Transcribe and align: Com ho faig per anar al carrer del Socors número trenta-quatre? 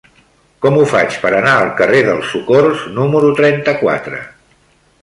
Com 0.65 0.77
ho 0.77 0.85
faig 0.93 1.17
per 1.25 1.31
anar 1.41 1.53
al 1.57 1.69
carrer 1.83 2.01
del 2.09 2.25
Socors 2.33 2.89
número 2.97 3.31
trenta-quatre? 3.43 4.27